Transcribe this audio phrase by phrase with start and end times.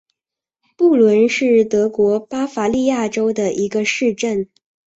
[0.75, 4.49] 布伦是德国巴伐利亚州的一个市镇。